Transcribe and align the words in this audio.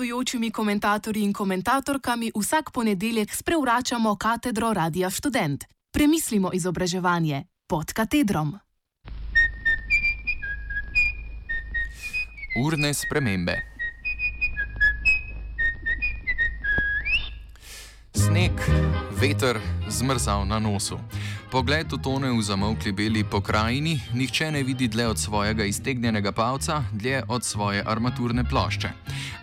gostujočimi 0.00 0.50
komentatorji 0.50 1.22
in 1.22 1.32
komentatorkami 1.32 2.32
vsak 2.36 2.70
ponedeljek 2.72 3.34
sprevračamo 3.34 4.16
katedro 4.16 4.72
Radia 4.72 5.10
Student. 5.10 5.64
Premislimo 5.92 6.50
izobraževanje 6.52 7.44
pod 7.68 7.92
katedrom. 7.92 8.58
Urne 12.64 12.94
spremembe. 12.94 13.60
Sneg, 18.14 18.52
veter, 19.20 19.60
zmrzal 19.88 20.46
na 20.46 20.58
nosu. 20.58 20.98
Pogled 21.50 21.92
utone 21.92 22.30
v 22.30 22.42
zamokli 22.42 22.92
beli 22.94 23.24
pokrajini, 23.26 23.96
nihče 24.14 24.52
ne 24.54 24.62
vidi 24.62 24.86
dlje 24.88 25.06
od 25.06 25.18
svojega 25.18 25.64
iztegnjenega 25.64 26.32
palca, 26.32 26.84
dlje 26.92 27.22
od 27.28 27.44
svoje 27.44 27.82
armaturne 27.86 28.44
plošče. 28.44 28.90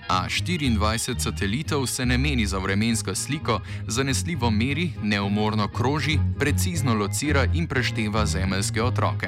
A 0.08 0.28
24 0.30 1.20
satelitov 1.20 1.88
se 1.88 2.06
ne 2.06 2.18
meni 2.18 2.46
za 2.46 2.58
vremensko 2.58 3.16
sliko, 3.16 3.60
zanesljivo 3.88 4.52
meri, 4.52 4.92
neumorno 5.04 5.68
kroži, 5.68 6.20
precizno 6.40 6.94
locira 6.94 7.46
in 7.54 7.68
prešteva 7.68 8.26
zemeljske 8.26 8.84
otroke. 8.84 9.28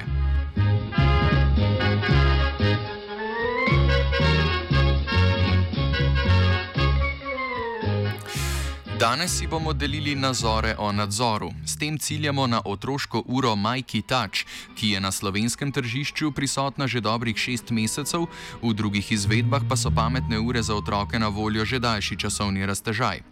Danes 8.99 9.37
si 9.37 9.47
bomo 9.47 9.73
delili 9.73 10.15
nazore 10.15 10.75
o 10.77 10.91
nadzoru. 10.91 11.51
S 11.65 11.77
tem 11.77 11.97
ciljamo 11.97 12.47
na 12.47 12.61
otroško 12.65 13.23
uro 13.27 13.55
Majki 13.55 14.01
Touch, 14.01 14.43
ki 14.75 14.89
je 14.89 14.99
na 14.99 15.11
slovenskem 15.11 15.71
tržišču 15.71 16.31
prisotna 16.31 16.87
že 16.87 16.99
dobrih 17.01 17.37
šest 17.37 17.71
mesecev, 17.71 18.27
v 18.61 18.73
drugih 18.73 19.11
izvedbah 19.11 19.63
pa 19.69 19.79
so 19.79 19.87
pametne 19.91 20.39
ure 20.39 20.61
za 20.61 20.75
otroke 20.75 21.19
na 21.19 21.27
voljo 21.27 21.65
že 21.65 21.79
daljši 21.79 22.19
časovni 22.19 22.65
raztežaj. 22.65 23.23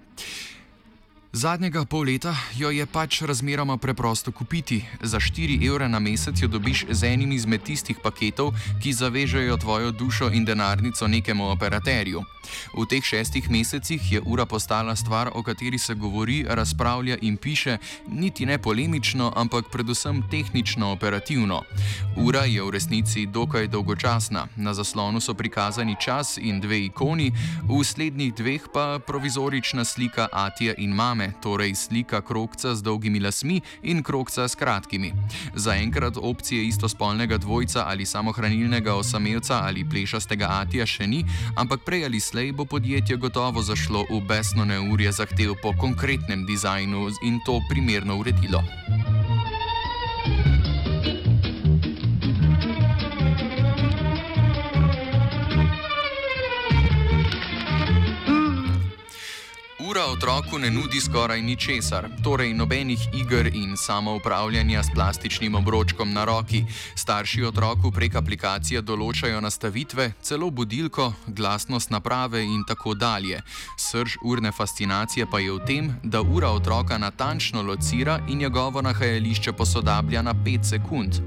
Zadnjega 1.37 1.85
pol 1.85 2.07
leta 2.09 2.31
jo 2.57 2.71
je 2.73 2.85
pač 2.89 3.19
razmeroma 3.21 3.75
preprosto 3.77 4.31
kupiti. 4.33 4.79
Za 5.01 5.19
4 5.21 5.59
evre 5.67 5.85
na 5.89 5.99
mesec 5.99 6.41
jo 6.41 6.47
dobiš 6.49 6.85
z 6.89 7.13
enim 7.13 7.31
izmed 7.31 7.61
tistih 7.61 7.99
paketov, 8.03 8.55
ki 8.81 8.93
zavežejo 8.93 9.57
tvojo 9.61 9.91
dušo 9.91 10.31
in 10.33 10.45
denarnico 10.45 11.07
nekemu 11.07 11.51
operaterju. 11.53 12.23
V 12.73 12.85
teh 12.89 13.03
šestih 13.03 13.49
mesecih 13.51 14.01
je 14.11 14.21
ura 14.25 14.45
postala 14.45 14.95
stvar, 14.95 15.29
o 15.35 15.43
kateri 15.43 15.77
se 15.77 15.93
govori, 15.93 16.45
razpravlja 16.49 17.17
in 17.21 17.37
piše, 17.37 17.77
niti 18.07 18.45
ne 18.45 18.57
polemično, 18.57 19.33
ampak 19.35 19.69
predvsem 19.71 20.23
tehnično 20.31 20.91
operativno. 20.91 21.61
Ura 22.15 22.45
je 22.47 22.63
v 22.63 22.71
resnici 22.71 23.25
dokaj 23.25 23.67
dolgočasna. 23.67 24.47
Na 24.55 24.73
zaslonu 24.73 25.19
so 25.19 25.33
prikazani 25.33 25.95
čas 26.01 26.37
in 26.37 26.61
dve 26.61 26.85
ikoni, 26.85 27.31
v 27.67 27.83
slednjih 27.83 28.33
dveh 28.33 28.61
pa 28.73 28.99
provizorična 28.99 29.85
slika 29.85 30.27
Atija 30.31 30.73
in 30.77 30.95
mame, 30.95 31.26
torej 31.41 31.75
slika 31.75 32.21
krokca 32.21 32.75
z 32.75 32.81
dolgimi 32.81 33.19
lasmi 33.19 33.61
in 33.83 34.03
krokca 34.03 34.47
s 34.47 34.55
kratkimi. 34.55 35.13
Zaenkrat 35.55 36.17
opcije 36.17 36.67
istospolnega 36.67 37.37
dvojca 37.37 37.85
ali 37.87 38.05
samohranilnega 38.05 38.95
osamelca 38.95 39.61
ali 39.63 39.85
plešastega 39.89 40.47
Atija 40.49 40.85
še 40.85 41.07
ni, 41.07 41.23
ampak 41.55 41.85
prej 41.85 42.05
ali 42.05 42.19
slej 42.19 42.51
bo 42.51 42.65
podjetje 42.65 43.17
gotovo 43.17 43.61
zašlo 43.61 44.05
v 44.09 44.21
besno 44.27 44.65
neurje 44.65 45.11
zahtev 45.11 45.55
po 45.61 45.73
konkretnem 45.79 46.45
dizajnu 46.45 47.09
in 47.23 47.39
to 47.45 47.61
primerno 47.69 48.17
uredilo. 48.17 48.63
Ura 60.07 60.13
otroku 60.13 60.59
ne 60.59 60.71
nudi 60.71 61.01
skoraj 61.01 61.41
ničesar, 61.41 62.07
torej 62.23 62.53
nobenih 62.53 62.99
iger 63.13 63.47
in 63.47 63.77
samoupravljanja 63.77 64.83
s 64.83 64.87
plastičnim 64.95 65.55
obročkom 65.55 66.13
na 66.13 66.25
roki. 66.25 66.63
Starši 66.95 67.43
otroku 67.43 67.91
prek 67.91 68.15
aplikacije 68.15 68.81
določajo 68.81 69.41
nastavitve, 69.43 70.13
celo 70.23 70.47
budilko, 70.49 71.09
glasnost 71.27 71.91
naprave 71.91 72.45
in 72.45 72.63
tako 72.67 72.93
dalje. 72.95 73.41
Srž 73.75 74.15
urne 74.23 74.51
fascinacije 74.51 75.27
pa 75.27 75.41
je 75.43 75.51
v 75.51 75.65
tem, 75.67 75.91
da 76.03 76.21
ura 76.21 76.53
otroka 76.55 76.97
natančno 76.97 77.61
locira 77.61 78.21
in 78.29 78.39
njegovo 78.39 78.81
nahajališče 78.81 79.53
posodablja 79.53 80.21
na 80.21 80.33
5 80.33 80.63
sekund. 80.63 81.19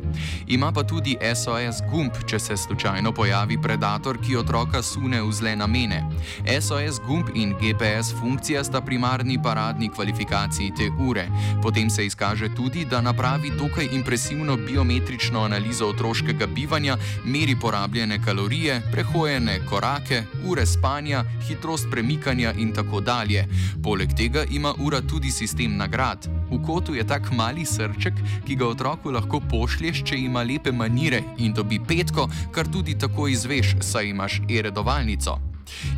Ima 0.47 0.73
pa 0.73 0.83
tudi 0.83 1.19
SOS 1.21 1.85
gumb, 1.91 2.17
če 2.27 2.39
se 2.39 2.57
slučajno 2.57 3.13
pojavi 3.13 3.61
predator, 3.63 4.17
ki 4.25 4.41
otroka 4.41 4.83
sune 4.83 5.21
v 5.23 5.33
zle 5.33 5.57
namene. 5.57 6.01
SOS 6.49 7.05
gumb 7.05 7.29
in 7.35 7.53
GPS 7.61 8.17
funkcija 8.21 8.65
sta 8.71 8.81
primarni 8.81 9.35
paradni 9.43 9.89
kvalifikaciji 9.89 10.73
te 10.77 10.87
ure. 11.09 11.27
Potem 11.63 11.91
se 11.91 12.07
izkaže 12.07 12.55
tudi, 12.55 12.85
da 12.85 13.01
napravi 13.01 13.51
dokaj 13.59 13.89
impresivno 13.93 14.57
biometrično 14.57 15.43
analizo 15.43 15.89
otroškega 15.89 16.47
bivanja, 16.47 16.97
meri 17.25 17.57
porabljene 17.61 18.21
kalorije, 18.25 18.83
prehojene 18.93 19.59
korake, 19.67 20.23
ure 20.47 20.67
spanja, 20.67 21.25
hitrost 21.49 21.91
premikanja 21.91 22.53
in 22.53 22.73
tako 22.73 23.01
dalje. 23.01 23.47
Poleg 23.83 24.15
tega 24.17 24.45
ima 24.51 24.75
ura 24.79 25.01
tudi 25.01 25.31
sistem 25.31 25.77
nagrad. 25.77 26.29
V 26.51 26.63
kotu 26.67 26.95
je 26.95 27.07
tak 27.07 27.33
mali 27.33 27.67
srček, 27.67 28.15
ki 28.47 28.57
ga 28.57 28.71
otroku 28.71 29.11
lahko 29.11 29.41
pošlješ, 29.51 30.05
če 30.05 30.17
ima 30.17 30.43
lepe 30.43 30.73
manire 30.73 31.23
in 31.39 31.53
dobi 31.53 31.81
petko, 31.89 32.31
kar 32.55 32.71
tudi 32.71 32.99
tako 32.99 33.29
izveš, 33.29 33.77
saj 33.81 34.15
imaš 34.15 34.43
e-redovalnico. 34.49 35.50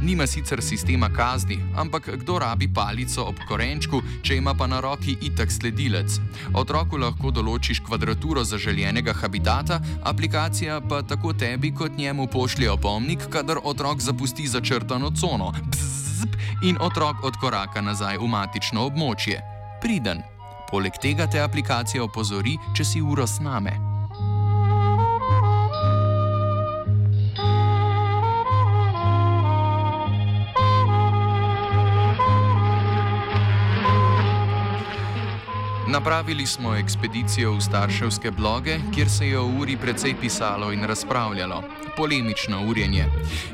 Nima 0.02 0.26
sicer 0.26 0.62
sistema 0.62 1.08
kazni, 1.08 1.58
ampak 1.76 2.08
kdo 2.16 2.38
rabi 2.38 2.68
palico 2.74 3.24
ob 3.24 3.38
korenčku, 3.48 4.02
če 4.22 4.36
ima 4.36 4.54
pa 4.54 4.66
na 4.66 4.80
roki 4.80 5.16
itak 5.20 5.52
sledilec. 5.52 6.18
Otroku 6.54 6.96
lahko 6.96 7.30
določiš 7.30 7.80
kvadraturo 7.86 8.44
zaželjenega 8.44 9.12
habitata, 9.12 9.80
aplikacija 10.02 10.80
pa 10.80 11.02
tako 11.02 11.32
tebi 11.32 11.74
kot 11.74 11.96
njemu 11.98 12.26
pošlje 12.26 12.70
opomnik, 12.70 13.28
kadar 13.30 13.58
otrok 13.64 14.00
zapusti 14.00 14.46
začrtano 14.48 15.10
cono. 15.10 15.52
Bzzp, 15.70 16.36
in 16.62 16.76
otrok 16.80 17.24
odkoraka 17.24 17.80
nazaj 17.80 18.18
v 18.18 18.28
matično 18.28 18.86
območje. 18.86 19.40
Priden. 19.82 20.22
Poleg 20.70 20.96
tega 21.02 21.26
te 21.28 21.40
aplikacija 21.42 22.04
opozori, 22.04 22.56
če 22.76 22.84
si 22.84 23.02
uro 23.04 23.26
sname. 23.26 23.91
Napravili 35.92 36.46
smo 36.46 36.74
ekspedicijo 36.74 37.52
v 37.52 37.60
starševske 37.60 38.30
bloge, 38.30 38.78
kjer 38.94 39.10
se 39.10 39.26
je 39.28 39.38
o 39.38 39.46
uri 39.60 39.76
precej 39.76 40.14
pisalo 40.20 40.72
in 40.72 40.84
razpravljalo. 40.84 41.62
Polemično 41.96 42.62
urjenje. 42.68 43.04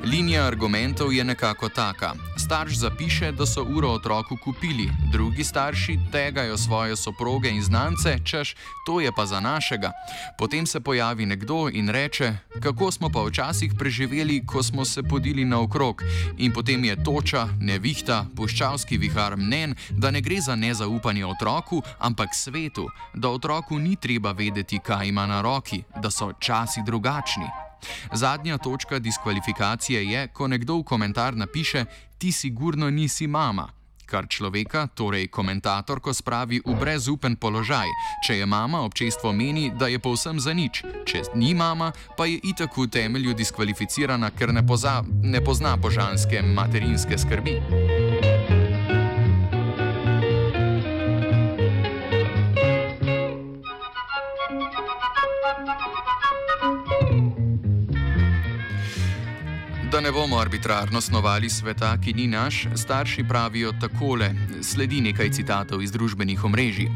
Linija 0.05 0.45
argumentov 0.47 1.13
je 1.13 1.25
nekako 1.25 1.69
taka. 1.69 2.13
Starš 2.37 2.73
zapiše, 2.79 3.33
da 3.33 3.47
so 3.47 3.65
uro 3.65 3.89
otroku 3.89 4.37
kupili, 4.45 4.89
drugi 5.13 5.45
starši 5.45 5.99
tegajo 6.13 6.57
svoje 6.57 6.97
soproge 6.97 7.51
in 7.51 7.63
znance, 7.63 8.19
češ, 8.25 8.55
to 8.87 9.01
je 9.01 9.13
pa 9.17 9.27
za 9.27 9.41
našega. 9.41 9.93
Potem 10.39 10.67
se 10.67 10.81
pojavi 10.81 11.27
nekdo 11.27 11.69
in 11.73 11.89
reče, 11.89 12.33
kako 12.63 12.91
smo 12.91 13.11
pa 13.11 13.23
včasih 13.23 13.73
preživeli, 13.79 14.47
ko 14.47 14.63
smo 14.63 14.85
se 14.85 15.03
podili 15.03 15.45
naokrog. 15.45 16.03
In 16.37 16.53
potem 16.53 16.85
je 16.85 17.05
toča, 17.05 17.49
nevihta, 17.61 18.27
puščavski 18.37 18.99
vihar 18.99 19.37
mnen, 19.37 19.75
da 19.91 20.11
ne 20.11 20.21
gre 20.21 20.41
za 20.41 20.55
nezaupanje 20.55 21.27
otroku, 21.27 21.83
ampak 21.99 22.28
svetu, 22.35 22.89
da 23.15 23.29
otroku 23.29 23.79
ni 23.79 23.97
treba 23.97 24.33
vedeti, 24.33 24.79
kaj 24.79 25.09
ima 25.09 25.27
na 25.27 25.41
roki, 25.41 25.83
da 26.03 26.11
so 26.11 26.33
časi 26.41 26.83
drugačni. 26.87 27.47
Zadnja 28.13 28.59
točka 28.59 28.99
diskvalifikacije 28.99 30.11
je, 30.11 30.29
ko 30.29 30.49
nekdo 30.49 30.79
v 30.79 30.83
komentar 30.85 31.37
napiše: 31.37 31.85
Ti 32.19 32.33
sigurno 32.33 32.91
nisi 32.91 33.27
mama. 33.27 33.69
Kar 34.07 34.25
človeka, 34.29 34.87
torej 34.87 35.29
komentatorko, 35.29 36.15
spravi 36.15 36.63
v 36.65 36.75
brezupen 36.81 37.37
položaj. 37.37 37.87
Če 38.27 38.39
je 38.39 38.47
mama, 38.47 38.81
občestvo 38.81 39.33
meni, 39.33 39.69
da 39.71 39.87
je 39.87 39.99
povsem 39.99 40.41
za 40.41 40.57
nič, 40.57 40.81
če 41.05 41.23
ni 41.35 41.53
mama, 41.55 41.93
pa 42.17 42.25
je 42.25 42.41
itak 42.41 42.73
v 42.73 42.89
temelju 42.89 43.37
diskvalificirana, 43.37 44.31
ker 44.31 44.53
ne, 44.53 44.65
poza, 44.67 45.05
ne 45.23 45.45
pozna 45.45 45.77
božanske 45.77 46.41
materinske 46.43 47.19
skrbi. 47.21 48.08
Ne 60.09 60.13
bomo 60.13 60.39
arbitrarno 60.39 61.01
snovali 61.01 61.51
sveta, 61.51 61.97
ki 62.01 62.13
ni 62.13 62.27
naš, 62.27 62.67
starši 62.77 63.25
pravijo 63.29 63.73
takole: 63.81 64.31
sledi 64.63 65.01
nekaj 65.01 65.31
citatov 65.31 65.83
iz 65.83 65.93
družbenih 65.93 66.45
omrežij. 66.45 66.89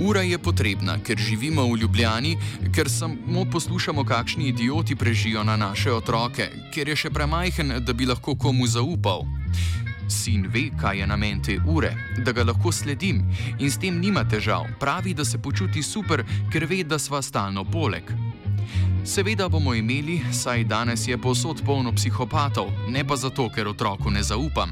Ura 0.00 0.22
je 0.26 0.38
potrebna, 0.38 0.98
ker 0.98 1.18
živimo 1.18 1.62
v 1.62 1.78
Ljubljani, 1.78 2.36
ker 2.74 2.90
samo 2.90 3.44
poslušamo, 3.52 4.04
kakšni 4.04 4.48
idioti 4.48 4.96
prežijo 4.96 5.44
na 5.44 5.56
naše 5.56 5.92
otroke, 5.92 6.50
ker 6.74 6.88
je 6.88 6.96
še 6.96 7.10
premajhen, 7.10 7.76
da 7.86 7.92
bi 7.92 8.06
lahko 8.06 8.34
komu 8.34 8.66
zaupal. 8.66 9.22
Sin 10.10 10.50
ve, 10.50 10.72
kaj 10.80 10.98
je 10.98 11.06
namen 11.06 11.42
te 11.42 11.60
ure, 11.66 11.94
da 12.18 12.32
ga 12.32 12.50
lahko 12.50 12.72
sledim 12.72 13.22
in 13.60 13.70
s 13.70 13.78
tem 13.78 14.00
nima 14.00 14.26
težav. 14.26 14.66
Pravi, 14.80 15.14
da 15.14 15.24
se 15.24 15.38
počuti 15.38 15.82
super, 15.82 16.26
ker 16.50 16.66
ve, 16.66 16.82
da 16.82 16.98
sva 16.98 17.22
stalno 17.22 17.62
poleg. 17.64 18.10
Seveda 19.04 19.48
bomo 19.48 19.74
imeli, 19.74 20.20
saj 20.32 20.64
danes 20.64 21.08
je 21.08 21.18
posod 21.18 21.62
polno 21.66 21.92
psihopatov, 21.92 22.70
ne 22.88 23.04
pa 23.04 23.16
zato, 23.16 23.50
ker 23.52 23.68
otroku 23.68 24.10
ne 24.10 24.22
zaupam. 24.22 24.70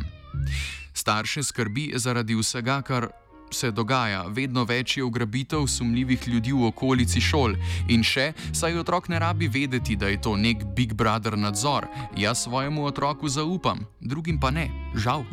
Starše 0.94 1.43
skrbi 1.43 1.93
zaradi 1.94 2.34
vsega, 2.34 2.82
kar 2.82 3.08
se 3.50 3.70
dogaja, 3.70 4.25
vedno 4.29 4.64
več 4.64 4.96
je 4.96 5.05
ugrabitev 5.05 5.67
sumljivih 5.67 6.29
ljudi 6.29 6.52
v 6.52 6.64
okolici 6.70 7.20
šol 7.20 7.58
in 7.93 8.00
še, 8.02 8.32
saj 8.52 8.81
otrok 8.81 9.08
ne 9.12 9.20
rabi 9.20 9.49
vedeti, 9.52 9.96
da 9.96 10.08
je 10.08 10.20
to 10.20 10.37
nek 10.37 10.64
Big 10.76 10.94
Brother 10.94 11.37
nadzor. 11.37 11.87
Jaz 12.17 12.46
svojemu 12.46 12.87
otroku 12.88 13.29
zaupam, 13.29 13.84
drugim 14.00 14.40
pa 14.40 14.50
ne, 14.50 14.70
žal. 14.96 15.29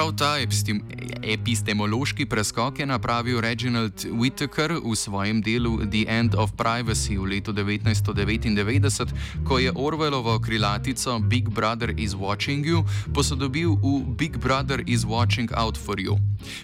Prav 0.00 0.12
ta 0.16 0.38
epistem 0.40 0.80
epistemološki 1.22 2.26
preskok 2.26 2.78
je 2.78 2.86
napravil 2.86 3.40
Reginald 3.40 4.04
Whittaker 4.08 4.72
v 4.80 4.96
svojem 4.96 5.42
delu 5.42 5.76
The 5.84 6.08
End 6.08 6.34
of 6.34 6.56
Privacy 6.56 7.18
v 7.18 7.36
letu 7.36 7.52
1999, 7.52 9.44
ko 9.44 9.58
je 9.58 9.72
Orwellovo 9.76 10.38
krilatico 10.40 11.18
Big 11.18 11.48
Brother 11.48 11.92
is 12.00 12.16
watching 12.16 12.66
you 12.66 12.84
posodobil 13.12 13.76
v 13.76 14.04
Big 14.16 14.38
Brother 14.38 14.80
is 14.86 15.04
watching 15.04 15.52
out 15.52 15.76
for 15.76 16.00
you. 16.00 16.16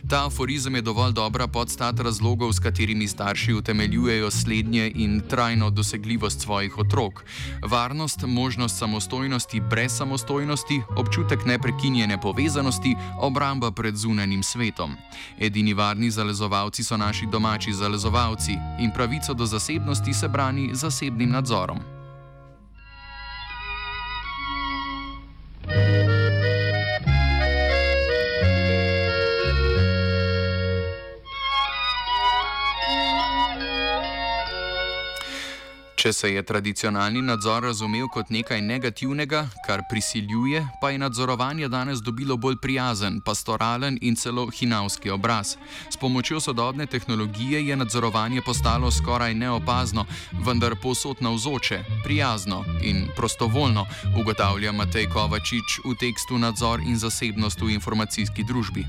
Ta 0.08 0.26
aforizem 0.26 0.74
je 0.74 0.82
dovolj 0.82 1.12
dobra 1.12 1.46
podstat 1.46 2.00
razlogov, 2.00 2.52
s 2.52 2.58
katerimi 2.58 3.08
starši 3.08 3.52
utemeljujejo 3.52 4.30
slednje 4.30 4.92
in 4.94 5.20
trajno 5.28 5.70
dosegljivost 5.70 6.40
svojih 6.40 6.78
otrok. 6.78 7.24
Varnost, 7.62 8.24
možnost 8.26 8.78
samostojnosti 8.78 9.60
brez 9.60 9.92
samostojnosti, 9.92 10.80
občutek 10.96 11.44
neprekinjene 11.44 12.20
povezanosti, 12.20 12.96
obramba 13.26 13.70
pred 13.70 13.96
zunanim 13.96 14.42
svetom. 14.42 14.96
Edini 15.38 15.74
varni 15.74 16.10
zalezovalci 16.10 16.84
so 16.84 16.96
naši 16.96 17.26
domači 17.26 17.72
zalezovalci 17.72 18.58
in 18.78 18.90
pravico 18.94 19.34
do 19.34 19.46
zasebnosti 19.46 20.14
se 20.14 20.28
brani 20.28 20.70
zasebnim 20.72 21.30
nadzorom. 21.30 21.95
Če 36.06 36.12
se 36.12 36.28
je 36.30 36.42
tradicionalni 36.46 37.18
nadzor 37.18 37.64
razumel 37.66 38.06
kot 38.14 38.28
nekaj 38.30 38.60
negativnega, 38.62 39.40
kar 39.66 39.80
prisiljuje, 39.90 40.60
pa 40.78 40.92
je 40.92 41.00
nadzorovanje 41.02 41.66
danes 41.68 41.98
dobilo 41.98 42.36
bolj 42.38 42.60
prijazen, 42.62 43.16
pastoralen 43.26 43.96
in 44.00 44.14
celo 44.14 44.44
hinavski 44.46 45.10
obraz. 45.10 45.56
S 45.90 45.98
pomočjo 45.98 46.38
sodobne 46.40 46.86
tehnologije 46.86 47.64
je 47.66 47.76
nadzorovanje 47.76 48.44
postalo 48.46 48.90
skoraj 48.90 49.34
neopazno, 49.34 50.04
vendar 50.46 50.76
posod 50.82 51.16
navzoče, 51.26 51.80
prijazno 52.04 52.62
in 52.82 53.08
prostovoljno, 53.16 53.86
ugotavlja 54.20 54.72
Matej 54.72 55.10
Kovačič 55.10 55.80
v 55.84 55.96
tekstu 55.98 56.38
Nadzor 56.38 56.86
in 56.86 57.02
zasebnost 57.02 57.66
v 57.66 57.74
informacijski 57.74 58.46
družbi. 58.46 58.86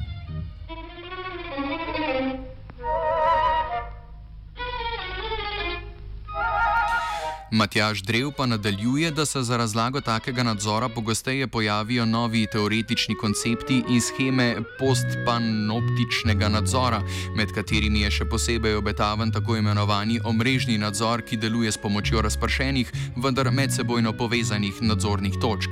Matjaž 7.52 8.02
Drev 8.02 8.32
pa 8.32 8.46
nadaljuje, 8.46 9.12
da 9.12 9.26
se 9.26 9.44
za 9.44 9.58
razlago 9.58 10.02
takega 10.02 10.44
nadzora 10.44 10.90
pogosteje 10.90 11.48
pojavijo 11.48 12.06
novi 12.06 12.48
teoretični 12.52 13.16
koncepti 13.16 13.84
in 13.90 14.02
scheme 14.02 14.56
postpanoptičnega 14.80 16.50
nadzora, 16.50 17.02
med 17.36 17.52
katerimi 17.56 18.02
je 18.02 18.12
še 18.12 18.26
posebej 18.26 18.76
obetaven 18.76 19.32
tako 19.32 19.56
imenovani 19.56 20.20
omrežni 20.24 20.78
nadzor, 20.78 21.22
ki 21.22 21.38
deluje 21.38 21.72
s 21.72 21.78
pomočjo 21.78 22.22
razpršenih, 22.22 22.92
vendar 23.16 23.52
medsebojno 23.52 24.14
povezanih 24.14 24.82
nadzornih 24.82 25.40
točk. 25.40 25.72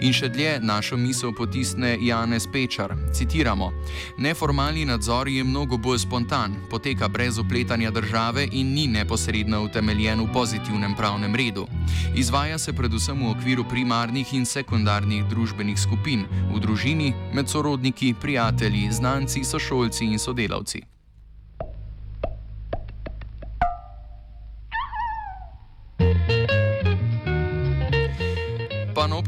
In 0.00 0.12
še 0.12 0.28
dlje 0.28 0.60
našo 0.62 0.96
misel 0.96 1.34
potisne 1.34 1.96
Janez 2.00 2.46
Pečar. 2.46 2.94
Citiramo: 3.12 3.72
Neformalni 4.18 4.84
nadzor 4.84 5.28
je 5.28 5.44
mnogo 5.44 5.76
bolj 5.76 5.98
spontan, 5.98 6.54
poteka 6.70 7.08
brez 7.08 7.38
upletanja 7.38 7.90
države 7.90 8.48
in 8.52 8.72
ni 8.74 8.86
neposredno 8.86 9.64
utemeljen 9.66 10.22
v 10.22 10.32
pozitivnem 10.32 10.94
pravu 10.94 11.07
pravnem 11.08 11.34
redu. 11.34 11.66
Izvaja 12.14 12.58
se 12.58 12.72
predvsem 12.72 13.16
v 13.16 13.30
okviru 13.30 13.64
primarnih 13.64 14.34
in 14.34 14.44
sekundarnih 14.44 15.24
družbenih 15.24 15.80
skupin, 15.80 16.26
v 16.52 16.60
družini, 16.60 17.14
med 17.32 17.48
sorodniki, 17.48 18.12
prijatelji, 18.12 18.92
znanci, 18.92 19.44
sošolci 19.44 20.04
in 20.04 20.18
sodelavci. 20.18 20.97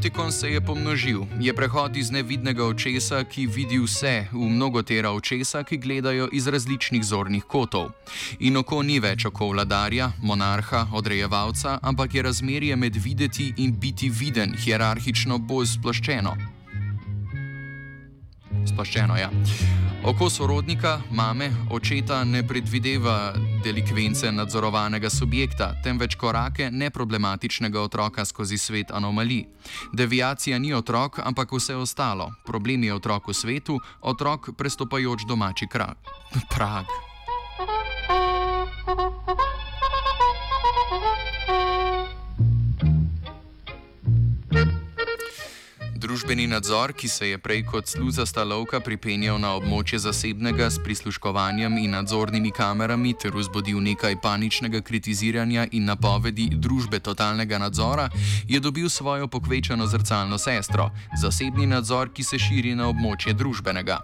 Panoptikon 0.01 0.33
se 0.33 0.49
je 0.51 0.61
pomnožil, 0.61 1.21
je 1.41 1.53
prehod 1.55 1.97
iz 1.97 2.11
nevidnega 2.11 2.65
očesa, 2.65 3.25
ki 3.25 3.45
vidi 3.47 3.77
vse, 3.79 4.33
v 4.33 4.49
mnogotera 4.49 5.11
očesa, 5.13 5.61
ki 5.63 5.77
gledajo 5.77 6.29
iz 6.33 6.47
različnih 6.49 7.05
zornih 7.05 7.45
kotov. 7.45 7.91
In 8.41 8.57
oko 8.57 8.81
ni 8.83 8.97
več 8.97 9.27
oko 9.29 9.51
vladarja, 9.53 10.13
monarha, 10.23 10.87
odrejevalca, 10.97 11.79
ampak 11.83 12.15
je 12.15 12.23
razmerje 12.23 12.77
med 12.77 12.97
videti 12.97 13.53
in 13.57 13.77
biti 13.77 14.09
viden 14.09 14.57
hierarhično 14.57 15.39
bolj. 15.39 15.67
Sploščeno 18.65 19.17
je. 19.21 19.29
Ja. 19.29 19.90
Oko 20.05 20.31
sorodnika, 20.31 21.01
mame, 21.11 21.51
očeta 21.71 22.25
ne 22.25 22.47
predvideva 22.47 23.33
delikvence 23.65 24.33
nadzorovanega 24.33 25.11
subjekta, 25.11 25.75
temveč 25.85 26.15
korake 26.15 26.71
neproblematičnega 26.71 27.81
otroka 27.81 28.25
skozi 28.25 28.59
svet 28.59 28.91
anomalij. 28.91 29.45
Deviacija 29.93 30.59
ni 30.59 30.73
otrok, 30.75 31.21
ampak 31.25 31.53
vse 31.53 31.77
ostalo. 31.77 32.33
Problem 32.47 32.85
je 32.85 32.95
otrok 32.95 33.29
v 33.29 33.35
svetu, 33.35 33.81
otrok 34.01 34.51
prestopajoč 34.57 35.29
domači 35.29 35.67
krak. 35.69 35.99
Prag. 36.55 36.87
Družbeni 46.11 46.49
nadzor, 46.51 46.91
ki 46.91 47.09
se 47.09 47.29
je 47.29 47.39
prej 47.39 47.61
kot 47.71 47.87
sluzasta 47.87 48.43
lovka 48.43 48.81
pripenjal 48.83 49.37
na 49.39 49.53
območje 49.55 50.01
zasebnega 50.03 50.67
s 50.67 50.81
prisluškovanjem 50.83 51.77
in 51.79 51.93
nadzornimi 51.95 52.51
kamerami 52.51 53.13
ter 53.15 53.31
vzbudil 53.31 53.79
nekaj 53.79 54.17
paničnega 54.19 54.81
kritiziranja 54.83 55.69
in 55.71 55.87
napovedi 55.87 56.49
družbe 56.51 56.99
totalnega 56.99 57.61
nadzora, 57.63 58.09
je 58.49 58.59
dobil 58.61 58.89
svojo 58.91 59.29
pokvečeno 59.29 59.87
zrcalno 59.87 60.39
sestro, 60.39 60.89
zasebni 61.15 61.69
nadzor, 61.71 62.11
ki 62.11 62.27
se 62.27 62.43
širi 62.43 62.75
na 62.75 62.91
območje 62.91 63.37
družbenega. 63.39 64.01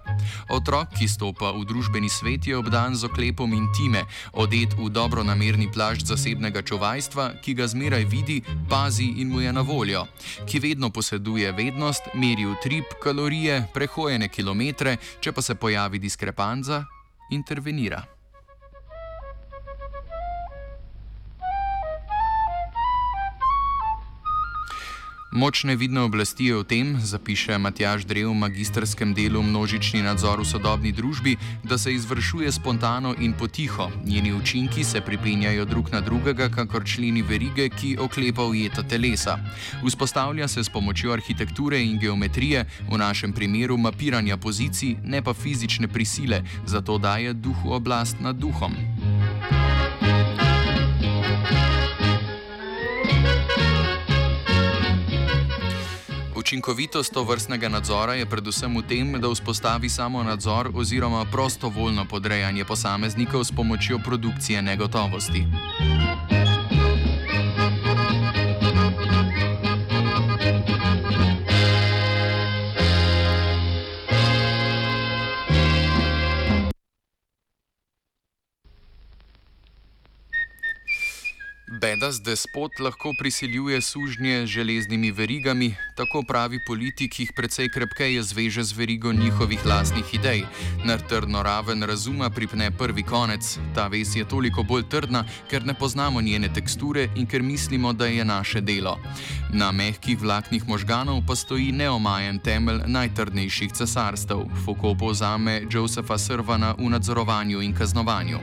Otrok, 0.55 0.95
ki 0.95 1.11
stopa 1.11 1.51
v 1.59 1.67
družbeni 1.67 2.07
svet, 2.07 2.47
je 2.47 2.55
obdan 2.55 2.95
z 2.95 3.11
oklepom 3.11 3.51
intime, 3.51 4.05
odet 4.31 4.79
v 4.79 4.93
dobro 4.95 5.27
namerni 5.27 5.67
plašč 5.75 6.07
zasebnega 6.07 6.63
čuvajstva, 6.63 7.43
ki 7.43 7.59
ga 7.59 7.67
zmeraj 7.67 8.07
vidi, 8.07 8.39
pazi 8.71 9.11
in 9.19 9.35
mu 9.35 9.43
je 9.43 9.51
na 9.51 9.67
voljo, 9.67 10.07
ki 10.47 10.63
vedno 10.63 10.95
poseduje 10.95 11.51
vednost, 11.51 11.96
hitrost, 11.97 12.15
meri 12.15 12.45
utrip, 12.47 12.85
kalorije, 13.03 13.69
prehojene 13.75 14.29
kilometre, 14.29 14.97
če 15.21 15.33
pa 15.33 15.43
se 15.43 15.55
pojavi 15.55 15.99
diskrepanca, 15.99 16.85
intervenira. 17.31 18.05
Močne 25.37 25.77
vidne 25.77 26.01
oblasti 26.01 26.49
je 26.49 26.57
v 26.57 26.65
tem, 26.65 26.87
zapiše 26.97 27.61
Matjaž 27.61 28.09
Drev 28.09 28.33
v 28.33 28.41
magistrskem 28.41 29.13
delu 29.13 29.45
Množični 29.45 30.01
nadzor 30.01 30.41
v 30.41 30.49
sodobni 30.49 30.97
družbi, 30.97 31.37
da 31.61 31.77
se 31.77 31.93
izvršuje 31.93 32.49
spontano 32.57 33.13
in 33.21 33.37
potiho. 33.37 33.93
Njeni 34.09 34.33
učinki 34.33 34.81
se 34.81 35.05
pripenjajo 35.05 35.69
drug 35.69 35.93
na 35.93 36.01
drugega, 36.01 36.49
kakor 36.49 36.89
členi 36.89 37.21
verige, 37.21 37.69
ki 37.69 38.01
oklepa 38.01 38.49
ujeta 38.49 38.81
telesa. 38.81 39.37
Vzpostavlja 39.85 40.49
se 40.49 40.65
s 40.65 40.73
pomočjo 40.73 41.13
arhitekture 41.13 41.85
in 41.85 42.01
geometrije, 42.01 42.65
v 42.89 42.97
našem 42.97 43.37
primeru 43.37 43.77
mapiranja 43.77 44.41
pozicij, 44.41 44.97
ne 45.05 45.21
pa 45.21 45.37
fizične 45.37 45.85
prisile, 45.85 46.41
zato 46.65 46.97
daje 46.97 47.37
duhu 47.37 47.77
oblast 47.77 48.17
nad 48.25 48.41
duhom. 48.41 48.73
Učinkovitost 56.47 57.13
to 57.13 57.25
vrstnega 57.25 57.69
nadzora 57.69 58.15
je 58.15 58.27
predvsem 58.27 58.71
v 58.79 58.83
tem, 58.87 59.09
da 59.19 59.27
vzpostavi 59.27 59.89
samo 59.91 60.23
nadzor 60.23 60.71
oziroma 60.79 61.25
prostovoljno 61.27 62.05
podrejanje 62.07 62.65
posameznikov 62.65 63.45
s 63.45 63.51
pomočjo 63.51 63.99
produkcije 63.99 64.63
negotovosti. 64.63 65.43
Bedas 81.97 82.23
despot 82.23 82.81
lahko 82.81 83.13
prisiljuje 83.19 83.81
sužnje 83.81 84.47
z 84.47 84.47
železnimi 84.47 85.11
verigami, 85.11 85.75
tako 85.95 86.23
pravi 86.29 86.59
politik, 86.67 87.13
ki 87.13 87.23
jih 87.23 87.33
precej 87.37 87.71
krepkeje 87.73 88.23
zveže 88.23 88.63
z 88.63 88.77
verigo 88.77 89.13
njihovih 89.13 89.67
lastnih 89.67 90.15
idej. 90.15 90.43
Na 90.85 90.99
trdno 90.99 91.43
raven 91.43 91.83
razuma 91.83 92.29
pripne 92.31 92.71
prvi 92.71 93.03
konec. 93.03 93.59
Ta 93.75 93.87
ves 93.89 94.17
je 94.17 94.29
toliko 94.29 94.63
bolj 94.63 94.85
trdna, 94.89 95.25
ker 95.51 95.65
ne 95.67 95.75
poznamo 95.75 96.21
njene 96.21 96.53
teksture 96.53 97.09
in 97.17 97.27
ker 97.27 97.43
mislimo, 97.43 97.93
da 97.93 98.07
je 98.07 98.25
naše 98.25 98.61
delo. 98.61 98.99
Na 99.53 99.73
mehkih 99.73 100.21
vlaknih 100.21 100.69
možganov 100.69 101.23
pa 101.27 101.37
stoji 101.37 101.73
neomajen 101.73 102.39
temelj 102.39 102.83
najtrdnejših 102.87 103.73
cesarstev. 103.73 104.45
Foucault 104.65 104.99
povzame 104.99 105.63
Josefa 105.71 106.19
Srvana 106.19 106.75
v 106.79 106.91
nadzorovanju 106.91 107.63
in 107.63 107.75
kaznovanju. 107.75 108.39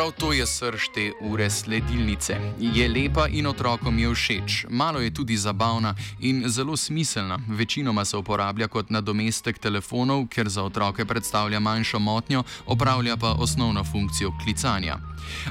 Prav 0.00 0.12
to 0.16 0.32
je 0.32 0.46
srž 0.46 0.88
te 0.94 1.12
ure 1.20 1.50
sledilnice. 1.50 2.36
Je 2.58 2.88
lepa 2.88 3.26
in 3.28 3.46
otrokom 3.46 3.98
je 3.98 4.08
všeč, 4.14 4.64
malo 4.70 5.00
je 5.00 5.10
tudi 5.10 5.36
zabavna 5.36 5.94
in 6.20 6.48
zelo 6.48 6.76
smiselna. 6.76 7.38
Večinoma 7.48 8.04
se 8.04 8.16
uporablja 8.16 8.68
kot 8.68 8.90
nadomestek 8.90 9.58
telefonov, 9.58 10.24
ker 10.32 10.48
za 10.48 10.64
otroke 10.64 11.04
predstavlja 11.04 11.60
manjšo 11.60 11.98
motnjo, 11.98 12.42
opravlja 12.66 13.16
pa 13.16 13.34
osnovno 13.38 13.84
funkcijo 13.84 14.32
klicanja. 14.44 14.96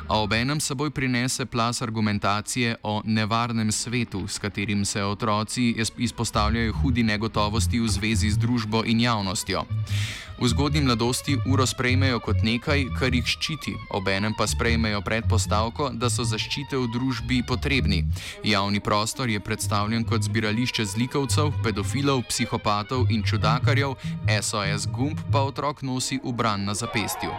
A 0.07 0.17
obenem 0.19 0.59
seboj 0.59 0.89
prinese 0.89 1.45
plas 1.45 1.81
argumentacije 1.81 2.75
o 2.83 3.01
nevarnem 3.05 3.71
svetu, 3.71 4.27
s 4.27 4.39
katerim 4.39 4.85
se 4.85 5.03
otroci 5.03 5.75
izpostavljajo 5.97 6.73
hudi 6.73 7.03
negotovosti 7.03 7.79
v 7.79 7.87
zvezi 7.87 8.29
z 8.29 8.37
družbo 8.37 8.81
in 8.85 8.99
javnostjo. 8.99 9.65
V 10.39 10.47
zgodnji 10.47 10.81
mladosti 10.81 11.35
uro 11.51 11.67
sprejmejo 11.67 12.19
kot 12.23 12.39
nekaj, 12.47 12.85
kar 12.95 13.11
jih 13.11 13.27
ščiti, 13.27 13.73
obenem 13.91 14.31
pa 14.31 14.47
sprejmejo 14.47 15.01
predpostavko, 15.03 15.89
da 15.91 16.07
so 16.07 16.23
zaščite 16.23 16.79
v 16.79 16.87
družbi 16.93 17.41
potrebni. 17.43 18.05
Javni 18.47 18.79
prostor 18.79 19.27
je 19.27 19.43
predstavljen 19.43 20.07
kot 20.07 20.23
zbirališče 20.23 20.87
zlikovcev, 20.95 21.51
pedofilov, 21.59 22.23
psihopatov 22.31 23.11
in 23.11 23.19
čudakarjev, 23.19 23.99
SOS 24.39 24.87
gumb 24.87 25.19
pa 25.27 25.43
otrok 25.43 25.83
nosi 25.83 26.23
v 26.23 26.31
bran 26.31 26.63
na 26.63 26.71
zapestju. 26.71 27.35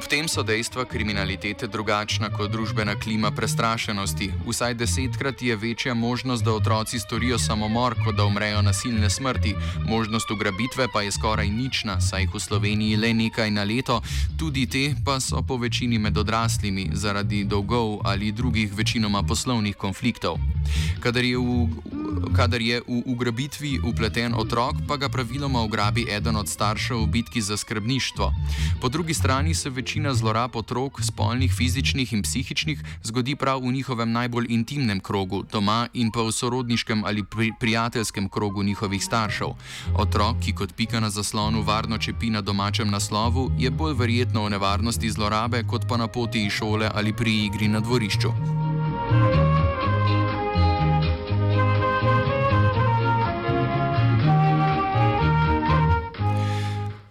Ob 0.00 0.08
tem 0.08 0.24
so 0.24 0.40
dejstva 0.40 0.86
kriminalitete 0.88 1.66
drugačna 1.68 2.30
kot 2.32 2.48
družbena 2.48 2.94
klima 2.96 3.28
prestrašenosti. 3.36 4.30
Vsaj 4.46 4.74
desetkrat 4.74 5.42
je 5.42 5.56
večja 5.56 5.94
možnost, 5.94 6.44
da 6.44 6.54
otroci 6.56 6.98
storijo 6.98 7.38
samomor, 7.38 7.94
kot 8.04 8.16
da 8.16 8.24
umrejo 8.24 8.62
nasilne 8.62 9.10
smrti. 9.10 9.52
Možnost 9.84 10.30
ugrabitve 10.30 10.88
pa 10.92 11.02
je 11.02 11.12
skoraj 11.12 11.48
nična, 11.48 12.00
saj 12.00 12.22
jih 12.22 12.34
v 12.34 12.40
Sloveniji 12.40 12.96
le 12.96 13.12
nekaj 13.14 13.50
na 13.50 13.64
leto, 13.64 14.00
tudi 14.38 14.64
te 14.66 14.94
pa 15.04 15.20
so 15.20 15.42
po 15.42 15.60
večini 15.60 15.98
med 15.98 16.18
odraslimi 16.18 16.88
zaradi 16.92 17.44
dolgov 17.44 18.00
ali 18.04 18.32
drugih 18.32 18.72
večinoma 18.72 19.22
poslovnih 19.22 19.76
konfliktov. 19.76 20.40
Kadar 21.00 21.24
je 21.24 21.36
v 21.36 21.68
kadar 22.36 22.60
je 22.60 22.80
v 22.80 23.02
ugrabitvi 23.06 23.80
upleten 23.84 24.34
otrok, 24.34 24.74
pa 24.88 24.96
ga 24.96 25.08
praviloma 25.08 25.62
ugrabi 25.62 26.06
eden 26.10 26.36
od 26.36 26.48
staršev 26.48 27.02
v 27.02 27.06
bitki 27.06 27.40
za 27.42 27.56
skrbništvo. 27.56 28.32
Po 28.80 28.88
drugi 28.88 29.14
strani 29.14 29.54
se 29.54 29.70
večina 29.70 30.14
zlorab 30.14 30.56
otrok, 30.56 31.02
spolnih, 31.02 31.52
fizičnih 31.52 32.12
in 32.12 32.22
psihičnih, 32.22 32.82
zgodi 33.02 33.36
prav 33.36 33.60
v 33.60 33.72
njihovem 33.72 34.12
najbolj 34.12 34.46
intimnem 34.48 35.00
krogu, 35.00 35.42
doma 35.52 35.88
in 35.92 36.10
pa 36.10 36.22
v 36.22 36.32
sorodniškem 36.32 37.04
ali 37.04 37.24
pri 37.24 37.52
prijateljskem 37.60 38.28
krogu 38.28 38.62
njihovih 38.62 39.04
staršev. 39.04 39.48
Otrok, 39.94 40.40
ki 40.40 40.52
kot 40.52 40.74
pika 40.76 41.00
na 41.00 41.10
zaslonu 41.10 41.62
varno 41.62 41.98
čepi 41.98 42.30
na 42.30 42.40
domačem 42.40 42.90
naslovu, 42.90 43.50
je 43.58 43.70
bolj 43.70 43.94
verjetno 43.94 44.44
v 44.44 44.50
nevarnosti 44.50 45.10
zlorabe, 45.10 45.62
kot 45.68 45.88
pa 45.88 45.96
na 45.96 46.06
poti 46.06 46.46
iz 46.46 46.52
šole 46.52 46.90
ali 46.94 47.12
pri 47.12 47.44
igri 47.44 47.68
na 47.68 47.80
dvorišču. 47.80 48.32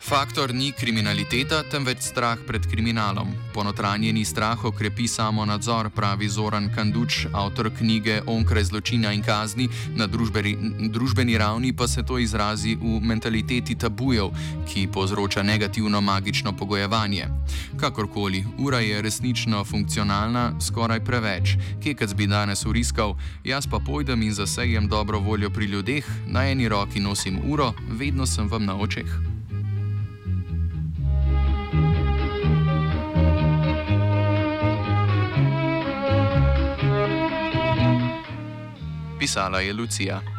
Faktor 0.10 0.50
ni 0.54 0.72
kriminaliteta, 0.74 1.62
temveč 1.70 2.02
strah 2.02 2.34
pred 2.48 2.66
kriminalom. 2.66 3.30
Ponotranjeni 3.54 4.26
strah 4.26 4.58
okrepi 4.66 5.06
samo 5.08 5.46
nadzor, 5.46 5.92
pravi 5.94 6.26
Zoran 6.30 6.72
Kanduč, 6.74 7.28
avtor 7.30 7.70
knjige 7.78 8.22
Onkraj 8.26 8.64
zločina 8.64 9.14
in 9.14 9.22
kazni, 9.22 9.70
na 9.94 10.10
družbeni, 10.10 10.58
družbeni 10.90 11.38
ravni 11.38 11.76
pa 11.78 11.88
se 11.88 12.02
to 12.02 12.18
izrazi 12.18 12.74
v 12.74 12.98
mentaliteti 13.06 13.78
tabujev, 13.78 14.34
ki 14.66 14.90
povzroča 14.90 15.46
negativno 15.46 16.02
magično 16.02 16.58
pogojevanje. 16.58 17.30
Kakorkoli, 17.78 18.46
ura 18.58 18.80
je 18.82 19.02
resnično 19.02 19.62
funkcionalna, 19.64 20.58
skoraj 20.58 21.06
preveč. 21.06 21.54
Kekec 21.84 22.18
bi 22.18 22.26
danes 22.26 22.66
uriskal, 22.66 23.14
jaz 23.46 23.70
pa 23.70 23.78
pojdem 23.78 24.26
in 24.26 24.34
zasejem 24.34 24.90
dobro 24.90 25.20
voljo 25.20 25.54
pri 25.54 25.66
ljudeh, 25.66 26.06
na 26.26 26.50
eni 26.50 26.70
roki 26.70 27.00
nosim 27.00 27.38
uro, 27.46 27.74
vedno 27.90 28.26
sem 28.26 28.50
vam 28.50 28.66
na 28.66 28.74
očeh. 28.74 29.29
Pisala 39.20 39.60
je 39.60 39.74
Lucija. 39.74 40.39